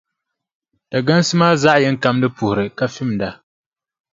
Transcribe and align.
Dagansi 0.91 1.33
maa 1.39 1.59
zaɣʼ 1.61 1.81
yini 1.83 1.99
ka 2.03 2.09
di 2.21 2.27
puhiri 2.37 2.65
ka 2.77 2.85
fimda. 2.95 3.29